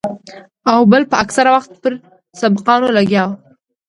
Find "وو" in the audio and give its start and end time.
3.27-3.35